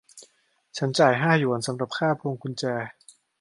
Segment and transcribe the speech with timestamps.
[0.77, 2.63] ฉันจ่ายห้าหยวนสำหรับค่าพวงกุญแจ